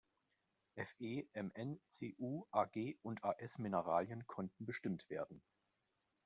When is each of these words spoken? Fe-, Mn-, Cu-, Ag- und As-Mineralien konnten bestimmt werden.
Fe-, 0.77 1.29
Mn-, 1.35 1.79
Cu-, 1.87 2.47
Ag- 2.51 2.95
und 3.03 3.23
As-Mineralien 3.23 4.25
konnten 4.25 4.65
bestimmt 4.65 5.07
werden. 5.11 5.43